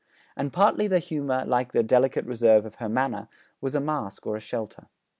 And 0.35 0.51
partly 0.51 0.87
the 0.87 0.97
humour, 0.97 1.43
like 1.45 1.73
the 1.73 1.83
delicate 1.83 2.25
reserve 2.25 2.65
of 2.65 2.73
her 2.81 2.89
manner, 2.89 3.27
was 3.61 3.75
a 3.75 3.79
mask 3.79 4.25
or 4.25 4.35
a 4.35 4.39
shelter. 4.39 4.87